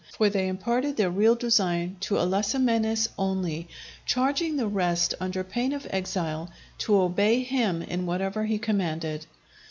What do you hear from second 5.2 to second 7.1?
pain of exile, to